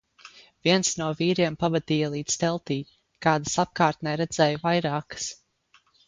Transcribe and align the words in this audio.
Viens 0.67 0.87
no 0.99 1.07
vīriem 1.17 1.57
pavadīja 1.63 2.07
līdz 2.13 2.37
teltij, 2.43 2.79
kādas 3.25 3.53
apkārtnē 3.65 4.15
redzēju 4.23 4.63
vairākas. 4.63 5.29